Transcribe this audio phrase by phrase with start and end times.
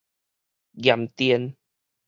[0.79, 1.55] 驗電